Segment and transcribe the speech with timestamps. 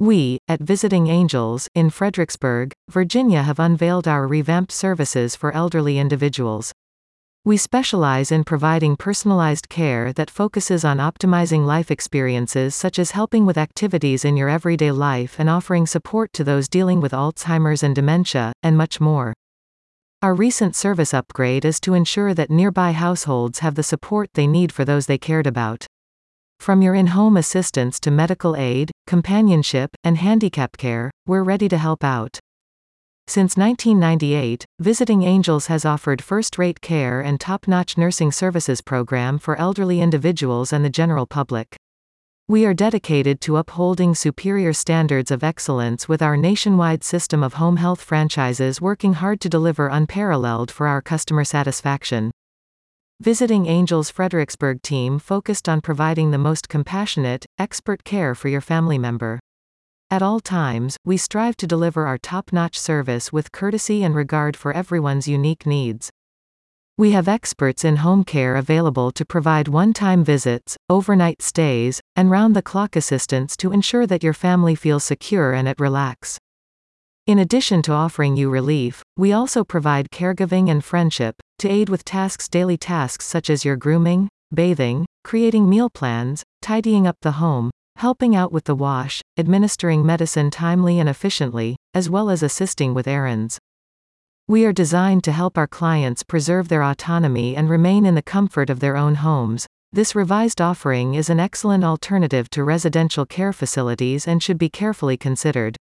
[0.00, 6.72] We, at Visiting Angels, in Fredericksburg, Virginia have unveiled our revamped services for elderly individuals.
[7.44, 13.44] We specialize in providing personalized care that focuses on optimizing life experiences such as helping
[13.44, 17.96] with activities in your everyday life and offering support to those dealing with Alzheimer's and
[17.96, 19.34] dementia, and much more.
[20.22, 24.70] Our recent service upgrade is to ensure that nearby households have the support they need
[24.70, 25.86] for those they cared about.
[26.68, 32.04] From your in-home assistance to medical aid, companionship, and handicap care, we're ready to help
[32.04, 32.38] out.
[33.26, 40.02] Since 1998, Visiting Angels has offered first-rate care and top-notch nursing services program for elderly
[40.02, 41.74] individuals and the general public.
[42.48, 47.78] We are dedicated to upholding superior standards of excellence with our nationwide system of home
[47.78, 52.30] health franchises working hard to deliver unparalleled for our customer satisfaction.
[53.20, 58.96] Visiting Angels Fredericksburg team focused on providing the most compassionate, expert care for your family
[58.96, 59.40] member.
[60.08, 64.72] At all times, we strive to deliver our top-notch service with courtesy and regard for
[64.72, 66.10] everyone's unique needs.
[66.96, 72.94] We have experts in home care available to provide one-time visits, overnight stays, and round-the-clock
[72.94, 76.38] assistance to ensure that your family feels secure and at relax.
[77.26, 82.04] In addition to offering you relief, we also provide caregiving and friendship, to aid with
[82.04, 87.70] tasks daily tasks such as your grooming, bathing, creating meal plans, tidying up the home,
[87.96, 93.08] helping out with the wash, administering medicine timely and efficiently, as well as assisting with
[93.08, 93.58] errands.
[94.46, 98.70] We are designed to help our clients preserve their autonomy and remain in the comfort
[98.70, 99.66] of their own homes.
[99.92, 105.16] This revised offering is an excellent alternative to residential care facilities and should be carefully
[105.16, 105.76] considered.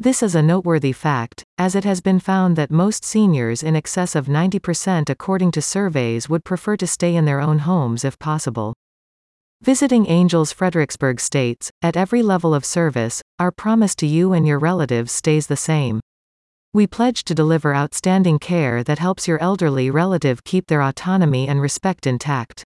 [0.00, 4.16] This is a noteworthy fact, as it has been found that most seniors in excess
[4.16, 8.74] of 90% according to surveys would prefer to stay in their own homes if possible.
[9.62, 14.58] Visiting Angels Fredericksburg states, at every level of service, our promise to you and your
[14.58, 16.00] relatives stays the same.
[16.72, 21.62] We pledge to deliver outstanding care that helps your elderly relative keep their autonomy and
[21.62, 22.64] respect intact.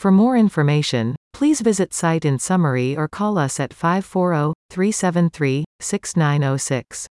[0.00, 7.06] For more information, please visit site in summary or call us at 540 373 6906.